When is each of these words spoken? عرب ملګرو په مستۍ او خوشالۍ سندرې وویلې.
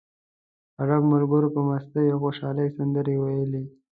عرب 0.81 1.01
ملګرو 1.13 1.53
په 1.55 1.61
مستۍ 1.67 2.05
او 2.11 2.17
خوشالۍ 2.23 2.67
سندرې 2.77 3.15
وویلې. 3.19 3.63